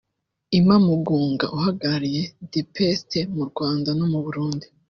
Imma 0.57 0.75
Mugunga 0.85 1.45
uhagarariye 1.57 2.23
The 2.51 2.61
Paste 2.73 3.19
mu 3.35 3.43
Rwanda 3.49 3.89
no 3.97 4.05
mu 4.11 4.19
Burundi 4.25 4.65